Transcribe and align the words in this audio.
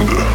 end. 0.00 0.31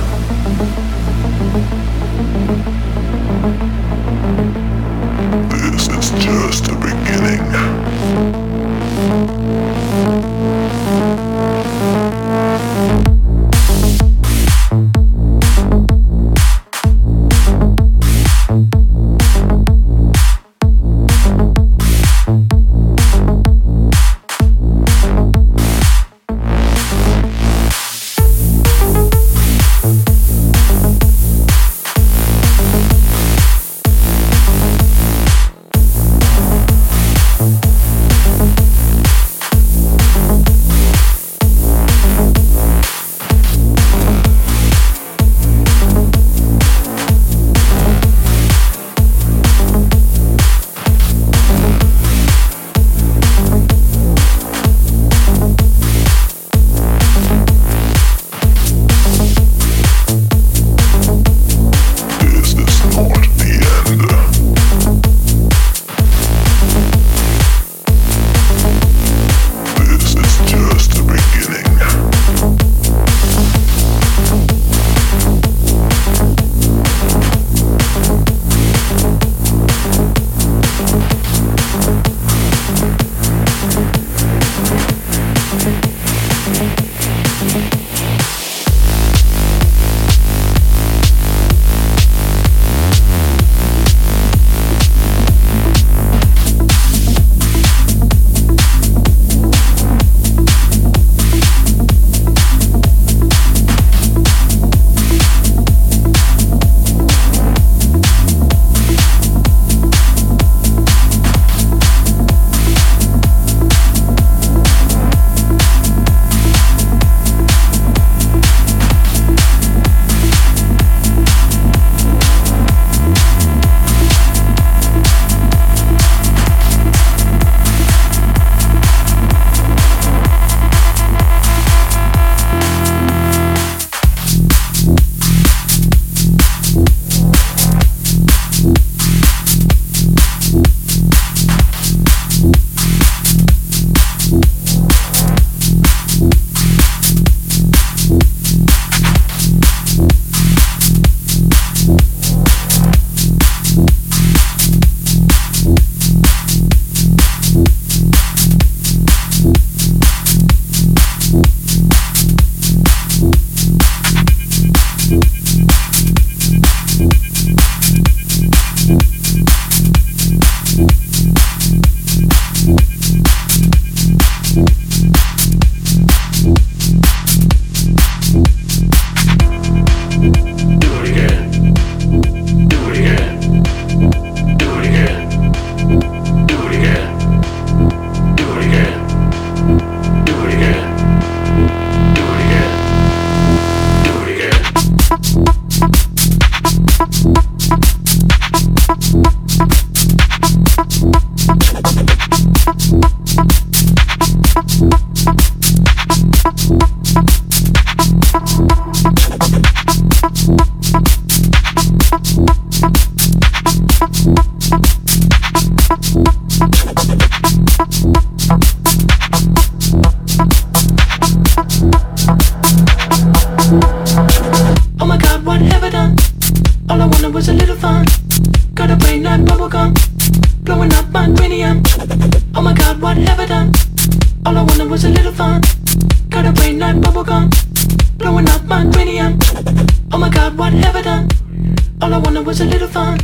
was 242.48 242.62
a 242.62 242.66
little 242.66 242.88
fun. 242.88 243.20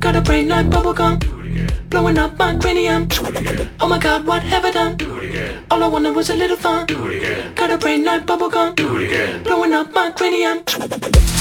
Got 0.00 0.16
a 0.16 0.20
brain 0.20 0.46
like 0.46 0.66
bubblegum. 0.66 1.18
Blowing 1.88 2.18
up 2.18 2.38
my 2.38 2.54
cranium. 2.58 3.08
Oh 3.80 3.88
my 3.88 3.98
god, 3.98 4.26
what 4.26 4.42
have 4.42 4.66
I 4.66 4.70
done? 4.70 4.98
All 5.70 5.82
I 5.82 5.86
wanted 5.86 6.14
was 6.14 6.28
a 6.28 6.36
little 6.36 6.58
fun. 6.58 6.86
Got 7.54 7.70
a 7.70 7.78
brain 7.78 8.04
like 8.04 8.26
bubblegum. 8.26 8.76
Blowing 9.44 9.72
up 9.72 9.94
my 9.94 10.10
cranium. 10.10 11.39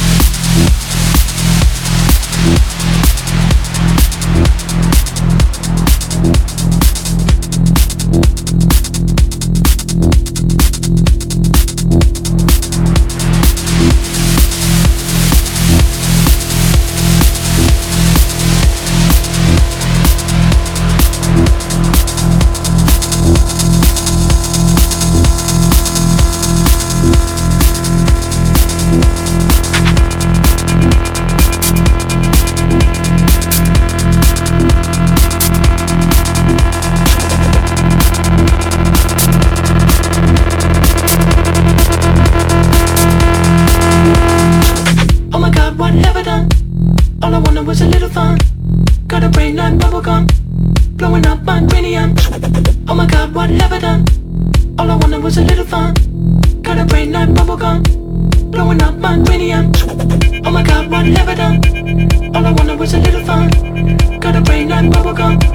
I've 61.00 61.08
never 61.08 61.34
done. 61.34 62.36
All 62.36 62.46
I 62.46 62.52
wanted 62.52 62.78
was 62.78 62.94
a 62.94 63.00
little 63.00 63.24
fun. 63.24 63.50
Got 64.20 64.36
a 64.36 64.42
brain 64.42 64.68
like 64.68 64.84
bubblegum. 64.92 65.49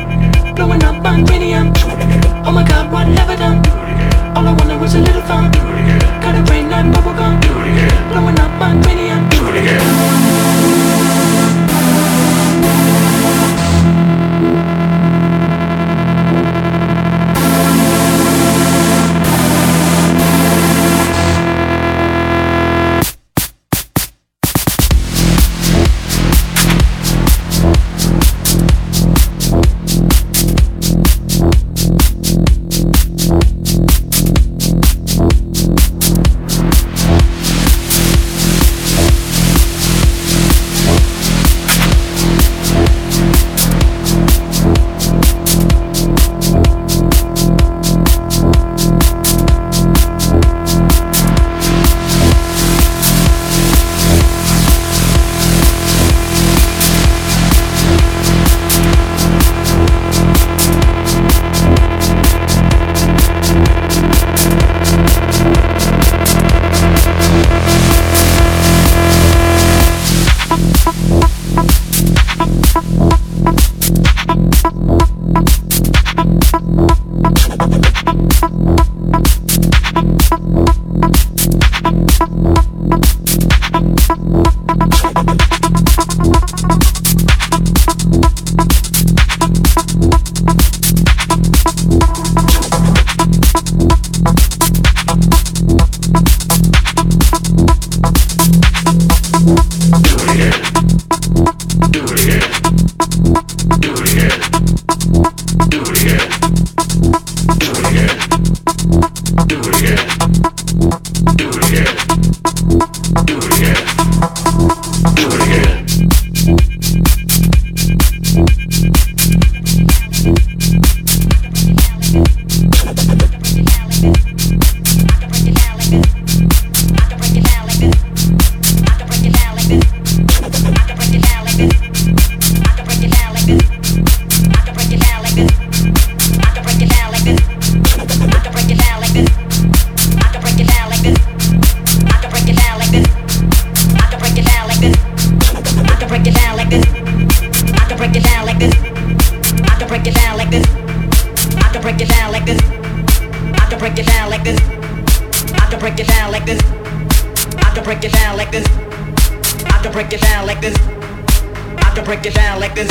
break 162.15 162.27
it 162.27 162.35
down 162.35 162.61
like 162.61 162.75
this. 162.77 162.91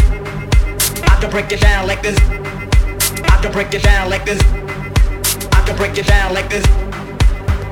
I 1.07 1.17
can 1.21 1.31
break 1.31 1.49
it 1.49 1.61
down 1.61 1.87
like 1.87 2.01
this. 2.03 2.17
I 3.31 3.39
can 3.41 3.53
break 3.53 3.73
it 3.73 3.81
down 3.81 4.09
like 4.09 4.25
this. 4.25 4.41
I 5.53 5.63
can 5.65 5.77
break 5.77 5.97
it 5.97 6.05
down 6.05 6.33
like 6.33 6.49
this. 6.49 6.65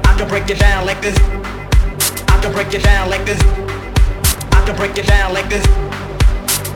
I 0.05 0.15
can 0.17 0.29
break 0.29 0.49
it 0.49 0.57
down 0.59 0.85
like 0.85 1.01
this. 1.01 1.17
I 2.29 2.39
can 2.41 2.53
break 2.53 2.73
it 2.73 2.83
down 2.83 3.09
like 3.09 3.25
this. 3.25 3.41
I 4.53 4.63
can 4.65 4.75
break 4.77 4.97
it 4.97 5.07
down 5.07 5.33
like 5.33 5.49
this. 5.49 5.65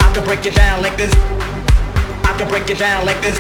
I 0.04 0.12
can 0.14 0.26
break 0.26 0.46
it 0.46 0.56
down 0.56 0.82
like 0.82 0.98
this. 0.98 1.14
I 2.28 2.36
can 2.38 2.50
break 2.50 2.70
it 2.70 2.78
down 2.78 3.06
like 3.06 3.22
this. 3.22 3.40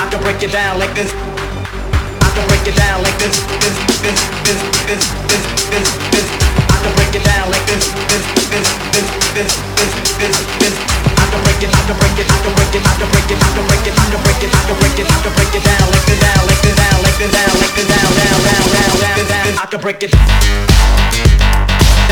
I 0.00 0.08
can 0.10 0.22
break 0.22 0.42
it 0.42 0.52
down 0.52 0.78
like 0.78 0.94
this. 0.94 1.12
I 1.12 2.30
can 2.34 2.48
break 2.48 2.66
it 2.66 2.76
down 2.76 3.02
like 3.02 3.18
this. 3.18 3.36
This, 3.60 3.76
this, 4.00 4.20
this, 4.48 4.62
this, 4.88 5.04
this, 5.28 5.44
this, 5.68 5.98
this, 6.08 6.40
this 6.48 6.53
can 6.84 6.92
break 7.00 7.16
it 7.16 7.24
down 7.24 7.48
like 7.48 7.64
this, 7.64 7.88
this, 8.12 8.24
this, 8.52 8.68
this, 8.92 9.08
this, 9.32 9.48
this, 9.80 9.92
this, 10.20 10.36
this. 10.60 10.74
I 11.16 11.24
can 11.32 11.40
break 11.48 11.64
it, 11.64 11.72
I 11.72 11.80
can 11.88 11.96
break 11.96 12.18
it, 12.20 12.28
I 12.28 12.36
can 12.44 12.52
break 12.52 12.76
it, 12.76 12.84
I 12.84 12.92
can 13.00 13.08
break 13.08 13.30
it, 13.32 13.40
I 13.40 13.48
can 13.56 13.64
break 13.64 13.86
it, 13.88 13.94
I 13.96 14.04
can 14.12 14.20
break 14.20 14.44
it, 14.44 14.52
I 14.52 14.60
can 14.68 14.76
break 14.76 14.98
it, 15.00 15.08
I 15.08 15.16
can 15.24 15.32
break 15.32 15.54
it 15.56 15.64
down, 15.64 15.86
like 15.88 16.04
this, 16.04 16.20
down, 16.20 16.44
like 16.44 16.60
this, 16.60 16.76
down, 16.76 17.00
like 17.00 17.16
this, 17.16 17.32
down, 17.32 18.04
down, 18.20 18.36
down, 18.44 18.68
down, 18.68 19.00
down, 19.00 19.24
down. 19.32 19.56
I 19.56 19.66
can 19.70 19.80
break 19.80 20.02
it 20.04 20.12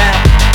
down. 0.01 0.52